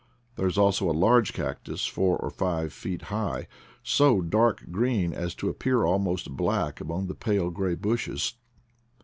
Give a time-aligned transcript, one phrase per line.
[0.35, 3.47] There is also a large cactus, four or five feet high,
[3.83, 8.33] so dark green as to appear almost black among the pale gray bushes.